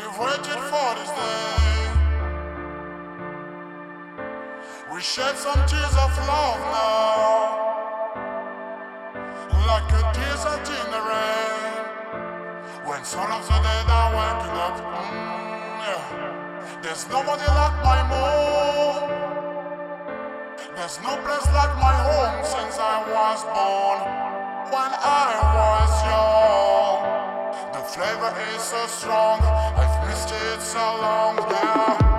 We've 0.00 0.18
waited 0.18 0.60
for 0.72 0.94
this 0.96 1.10
day. 1.12 1.92
We 4.90 5.00
shed 5.02 5.36
some 5.36 5.60
tears 5.66 5.96
of 6.04 6.10
love 6.24 6.60
now. 6.72 7.68
Like 9.68 9.92
a 9.92 10.02
desert 10.16 10.66
in 10.80 10.86
the 10.94 11.02
rain. 11.10 11.84
When 12.88 13.04
some 13.04 13.30
of 13.30 13.46
the 13.46 13.58
dead 13.60 13.90
are 13.98 14.10
waking 14.16 14.56
up. 14.66 14.76
Mm, 14.80 15.84
yeah. 15.84 16.80
There's 16.82 17.06
nobody 17.10 17.44
like 17.60 17.76
my 17.84 18.00
mom. 18.08 19.10
There's 20.76 20.98
no 21.02 21.12
place 21.24 21.48
like 21.52 21.74
my 21.76 21.96
home 22.08 22.42
since 22.42 22.78
I 22.80 23.04
was 23.04 23.44
born. 23.52 24.00
When 24.72 24.92
I 24.96 25.28
was 25.58 25.92
young, 26.08 27.20
the 27.74 27.82
flavor 27.92 28.32
is 28.54 28.62
so 28.62 28.86
strong. 28.86 29.40
I've 29.42 29.89
it 30.10 30.60
so 30.60 30.78
long, 31.00 31.36
yeah. 31.36 32.09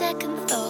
The 0.00 0.48
sound 0.48 0.69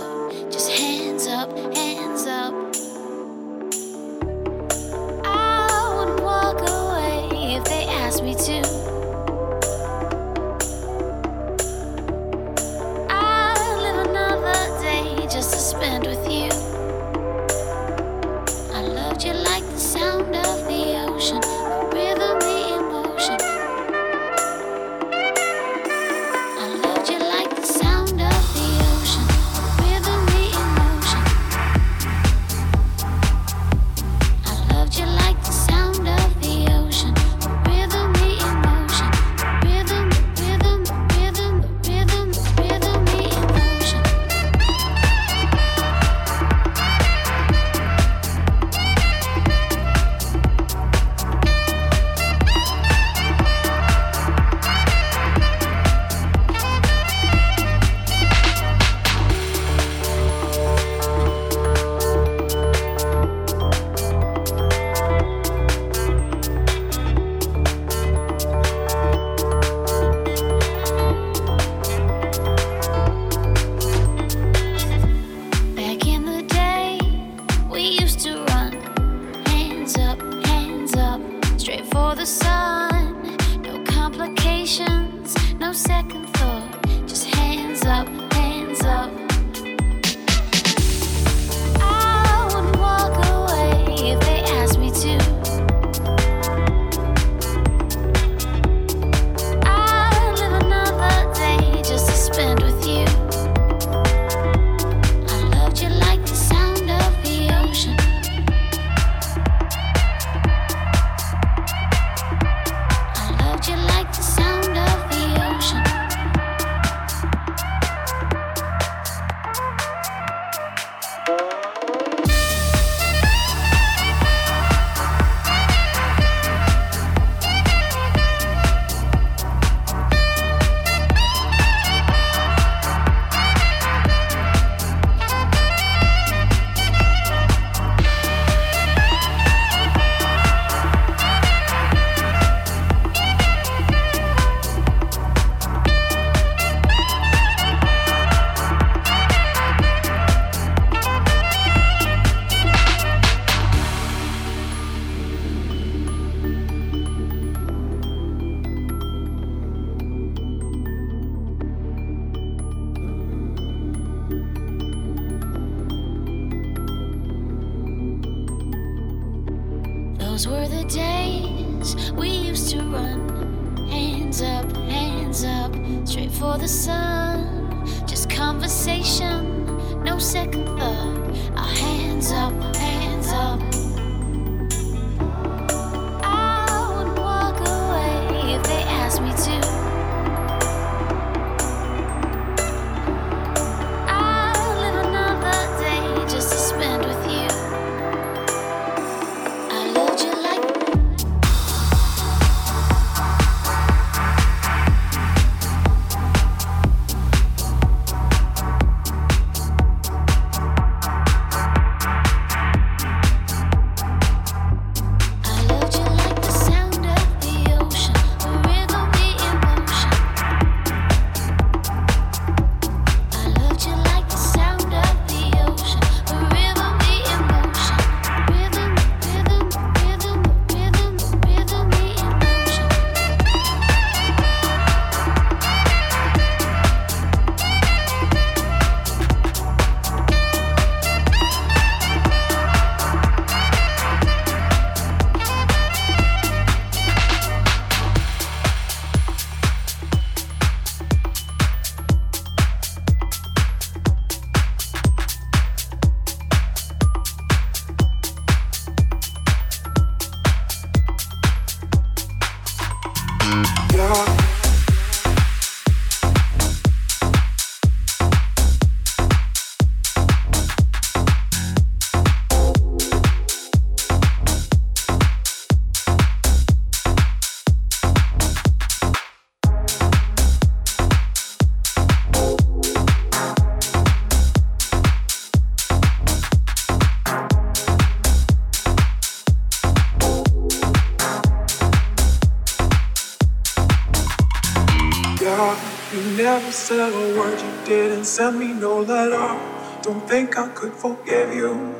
send 298.24 298.59
me 298.59 298.72
no 298.72 299.00
letter. 299.00 299.59
Don't 300.02 300.28
think 300.28 300.56
I 300.56 300.68
could 300.68 300.92
forgive 300.92 301.54
you. 301.54 301.94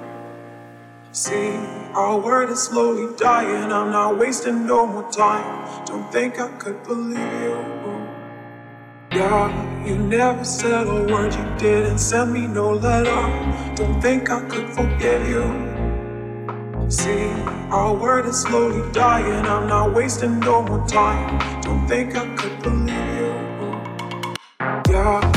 See, 1.13 1.57
our 1.93 2.19
word 2.19 2.51
is 2.51 2.63
slowly 2.63 3.15
dying. 3.17 3.73
I'm 3.73 3.91
not 3.91 4.17
wasting 4.19 4.67
no 4.67 4.87
more 4.87 5.11
time. 5.11 5.85
Don't 5.87 6.11
think 6.13 6.39
I 6.39 6.49
could 6.59 6.83
believe 6.85 7.19
you. 7.43 7.81
Yeah, 9.13 9.85
you 9.85 9.99
never 9.99 10.45
said 10.45 10.87
a 10.87 11.05
word. 11.13 11.35
You 11.35 11.45
didn't 11.59 11.99
send 11.99 12.33
me 12.33 12.47
no 12.47 12.73
letter. 12.75 13.23
Don't 13.75 14.01
think 14.01 14.31
I 14.31 14.41
could 14.49 14.69
forgive 14.71 15.29
you. 15.29 15.45
See, 16.89 17.29
our 17.71 17.93
word 17.95 18.27
is 18.27 18.41
slowly 18.43 18.89
dying. 18.93 19.47
I'm 19.47 19.69
not 19.69 19.95
wasting 19.95 20.39
no 20.41 20.63
more 20.63 20.87
time. 20.87 21.61
Don't 21.61 21.89
think 21.89 22.15
I 22.17 22.27
could 22.37 22.63
believe 22.63 22.89
you 22.89 23.10
girl. 25.03 25.30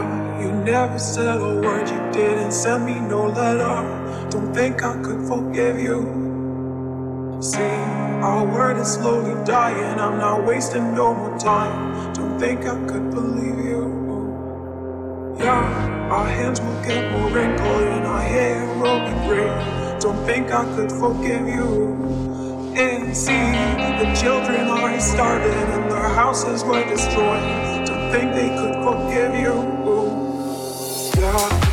Yeah. 0.00 0.30
never 0.64 0.98
said 0.98 1.40
a 1.40 1.60
word, 1.60 1.88
you 1.88 2.12
didn't 2.12 2.52
send 2.52 2.86
me 2.86 3.00
no 3.00 3.26
letter. 3.26 4.28
Don't 4.30 4.54
think 4.54 4.82
I 4.84 4.94
could 5.02 5.26
forgive 5.26 5.80
you. 5.80 7.38
See, 7.40 7.76
our 8.22 8.44
word 8.44 8.76
is 8.76 8.92
slowly 8.94 9.34
dying, 9.44 9.98
I'm 9.98 10.18
not 10.18 10.44
wasting 10.44 10.94
no 10.94 11.14
more 11.14 11.38
time. 11.38 12.12
Don't 12.12 12.38
think 12.38 12.60
I 12.66 12.76
could 12.86 13.10
believe 13.10 13.58
you. 13.64 15.36
Yeah, 15.38 16.08
our 16.10 16.26
hands 16.26 16.60
will 16.60 16.82
get 16.84 17.10
more 17.12 17.30
wrinkled 17.30 17.82
and 17.82 18.06
our 18.06 18.22
hair 18.22 18.66
will 18.78 19.00
be 19.00 19.26
gray. 19.26 19.98
Don't 20.00 20.24
think 20.26 20.52
I 20.52 20.64
could 20.76 20.92
forgive 20.92 21.46
you. 21.48 22.74
And 22.76 23.16
see, 23.16 23.32
the 23.32 24.14
children 24.20 24.68
are 24.68 25.00
starving 25.00 25.68
and 25.74 25.90
their 25.90 26.08
houses 26.08 26.62
were 26.62 26.84
destroyed. 26.84 27.69
Think 28.10 28.34
they 28.34 28.48
could 28.48 28.74
forgive 28.82 29.34
you. 29.36 29.54
Yeah. 31.16 31.69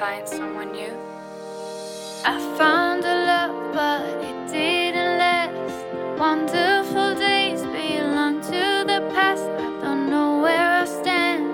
find 0.00 0.26
someone 0.26 0.72
new. 0.72 0.96
I 2.24 2.38
found 2.56 3.04
a 3.04 3.16
love, 3.32 3.74
but 3.74 4.00
it 4.24 4.48
didn't 4.50 5.18
last. 5.18 6.18
Wonderful 6.18 7.16
days 7.16 7.60
belong 7.60 8.40
to 8.40 8.62
the 8.90 9.06
past. 9.12 9.44
I 9.44 9.68
don't 9.82 10.08
know 10.08 10.40
where 10.40 10.68
I 10.80 10.86
stand, 10.86 11.44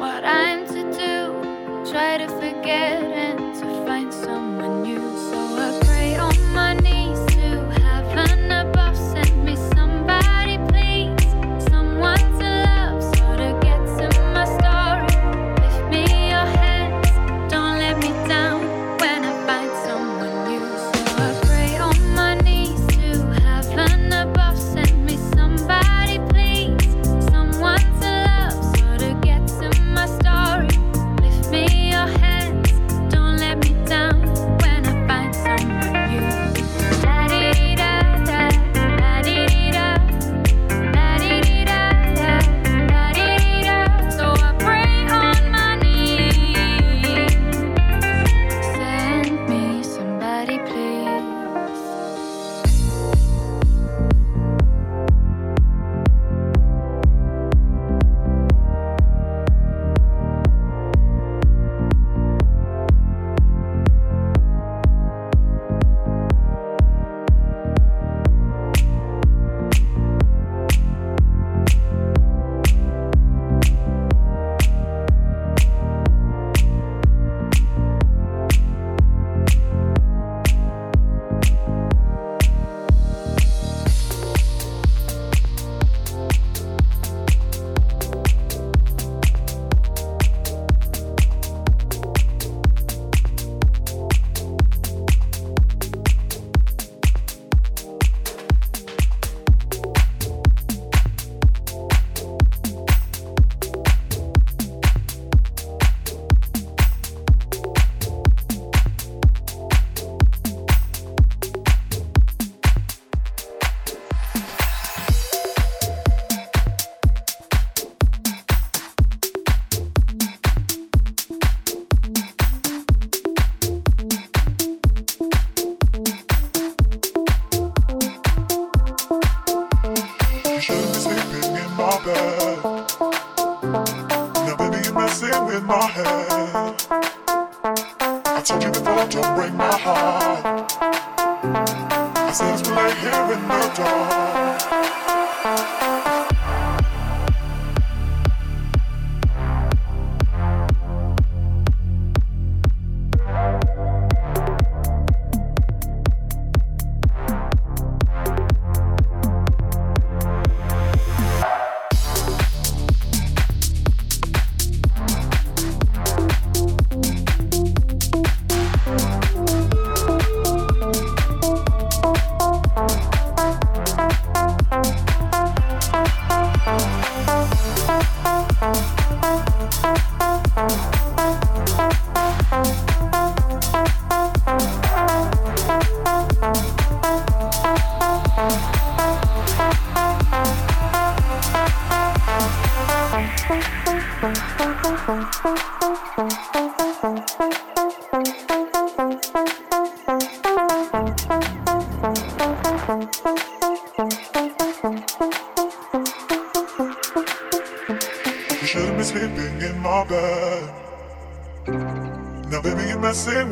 what 0.00 0.24
I'm 0.24 0.66
to 0.74 0.82
do. 1.02 1.92
Try 1.92 2.18
to 2.18 2.26
forget. 2.26 3.03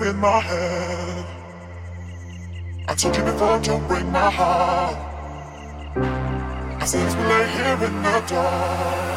in 0.04 0.16
my 0.16 0.40
head. 0.40 1.26
I 2.88 2.94
told 2.94 3.16
you 3.16 3.22
before, 3.22 3.58
don't 3.60 3.86
break 3.86 4.04
my 4.06 4.30
heart. 4.30 4.96
I 6.80 6.84
said 6.84 7.06
us 7.06 7.14
we 7.16 7.22
lay 7.24 7.48
here 7.48 7.88
in 7.88 8.02
the 8.02 8.24
dark. 8.26 9.11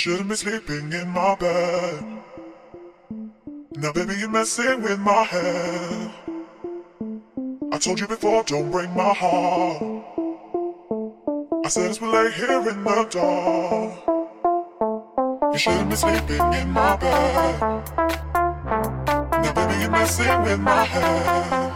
Shouldn't 0.00 0.30
be 0.30 0.34
sleeping 0.34 0.90
in 0.94 1.08
my 1.10 1.34
bed. 1.34 2.02
Now, 3.72 3.92
baby, 3.92 4.14
you're 4.18 4.30
messing 4.30 4.80
with 4.80 4.98
my 4.98 5.24
head. 5.24 6.10
I 7.70 7.76
told 7.76 8.00
you 8.00 8.06
before, 8.06 8.42
don't 8.44 8.70
break 8.70 8.88
my 8.92 9.12
heart. 9.12 9.82
I 11.66 11.68
said 11.68 11.90
as 11.90 12.00
we 12.00 12.08
lay 12.08 12.32
here 12.32 12.66
in 12.70 12.82
the 12.82 13.08
dark. 13.10 13.92
You 15.52 15.58
shouldn't 15.58 15.90
be 15.90 15.96
sleeping 15.96 16.50
in 16.54 16.70
my 16.70 16.96
bed. 16.96 17.60
Now, 19.42 19.52
baby, 19.52 19.80
you're 19.82 19.90
messing 19.90 20.42
with 20.44 20.60
my 20.60 20.82
head. 20.82 21.72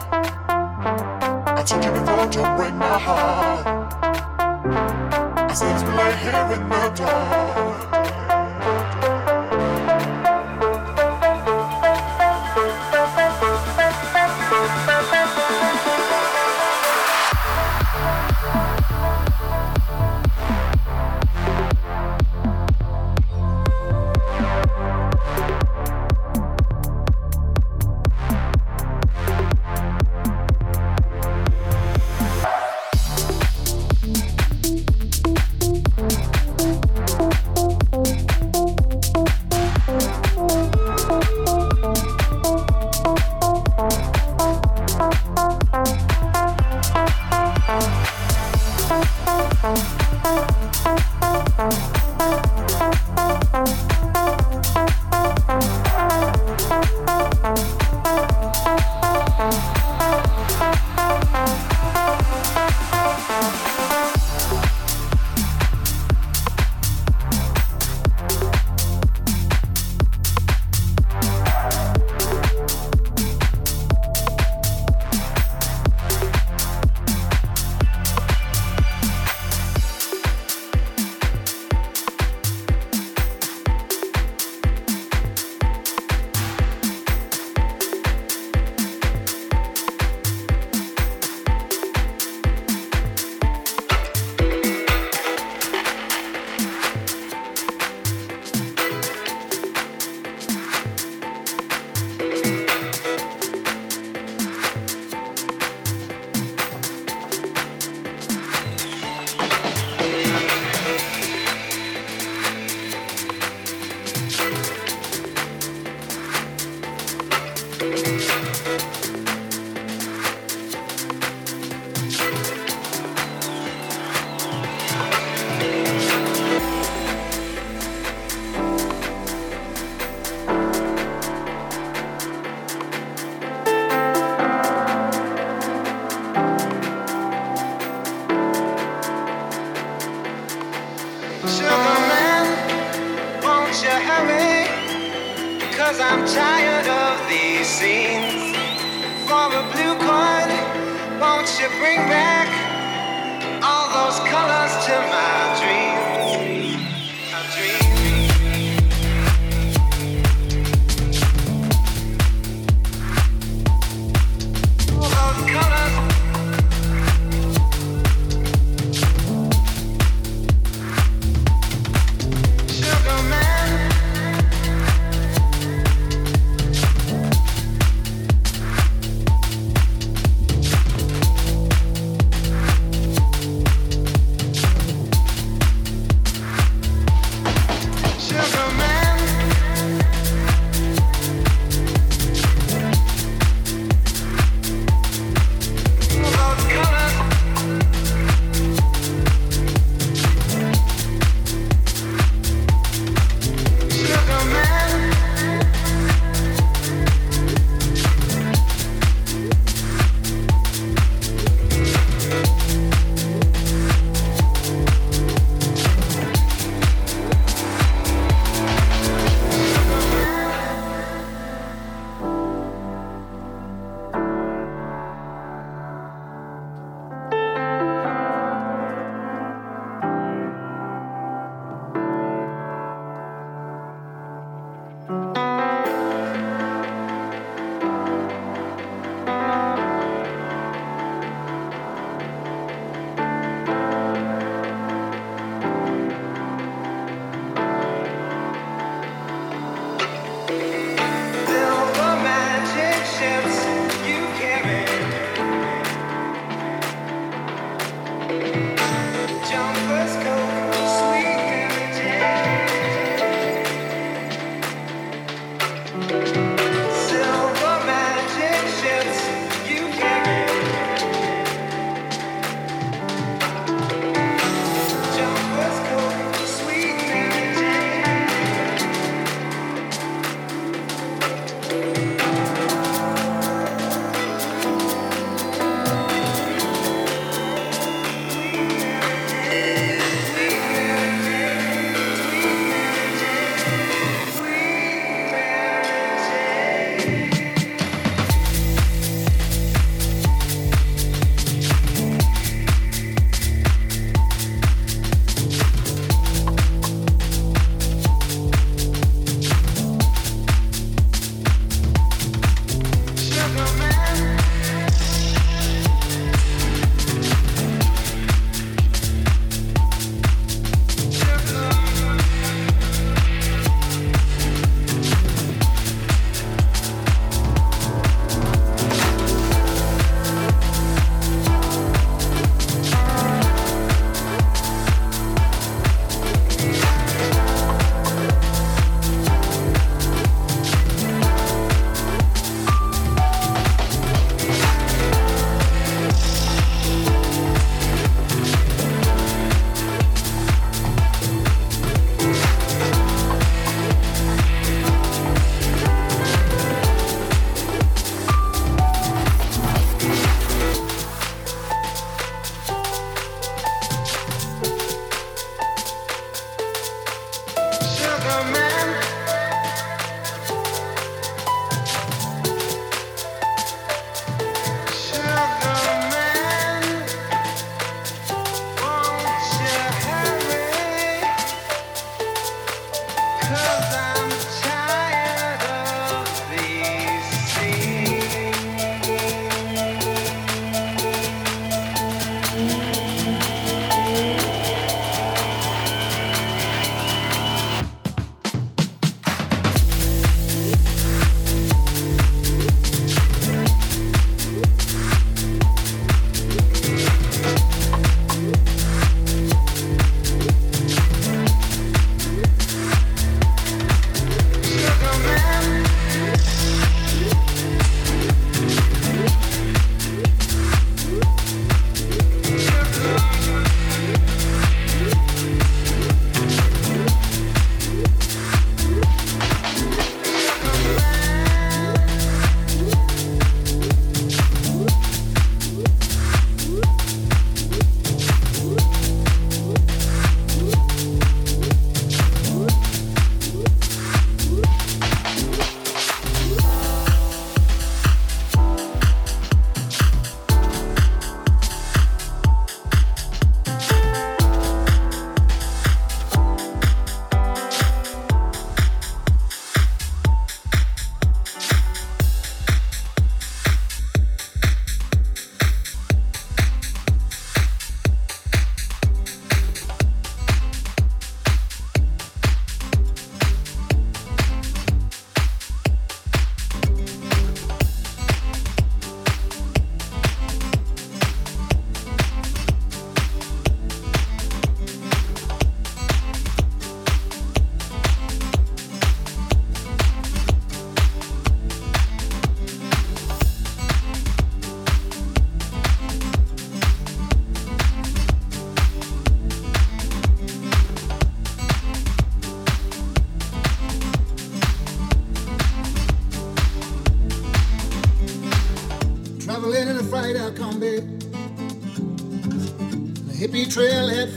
I 1.58 1.62
told 1.62 1.84
you 1.84 1.90
before, 1.90 2.26
don't 2.30 2.56
break 2.56 2.72
my 2.72 2.98
heart. 3.06 3.66
I 5.36 5.52
said 5.52 5.76
as 5.76 5.84
we 5.84 5.90
lay 5.90 6.16
here 6.24 6.48
in 6.56 6.68
the 6.70 6.88
dark. 6.96 7.53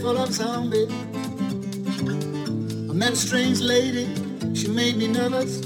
Full 0.08 0.16
of. 0.16 0.40
I 2.90 2.94
met 2.94 3.12
a 3.12 3.16
strange 3.16 3.60
lady, 3.60 4.06
she 4.54 4.68
made 4.68 4.96
me 4.96 5.06
nervous. 5.06 5.60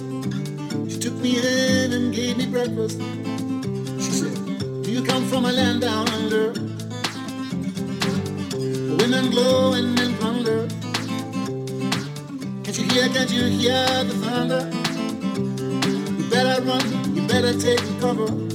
She 0.91 0.99
took 0.99 1.15
me 1.15 1.39
in 1.39 1.93
and 1.93 2.13
gave 2.13 2.37
me 2.37 2.47
breakfast. 2.47 2.99
She 4.05 4.13
said, 4.21 4.35
Do 4.83 4.91
you 4.91 5.05
come 5.05 5.25
from 5.29 5.45
a 5.45 5.53
land 5.53 5.83
down 5.83 6.09
under? 6.09 6.53
The 8.89 8.97
women 8.99 9.31
glow 9.31 9.75
and 9.75 9.95
men 9.95 10.15
plunder. 10.17 10.67
Can't 12.65 12.79
you 12.79 12.85
hear, 12.93 13.09
can't 13.15 13.31
you 13.31 13.45
hear 13.45 14.05
the 14.05 14.15
thunder? 14.25 14.63
You 16.19 16.31
better 16.31 16.63
run, 16.63 17.15
you 17.15 17.23
better 17.29 17.55
take 17.61 17.81
cover. 18.01 18.52